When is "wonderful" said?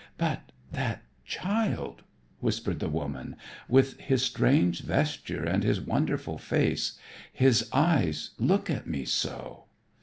5.79-6.39